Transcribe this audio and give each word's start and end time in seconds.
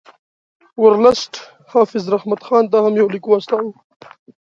ورلسټ 0.83 1.33
حافظ 1.71 2.03
رحمت 2.15 2.41
خان 2.47 2.63
ته 2.71 2.77
هم 2.83 2.93
لیک 3.13 3.25
واستاوه. 3.27 3.71